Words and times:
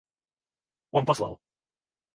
Он 0.89 1.05
послал. 1.05 1.39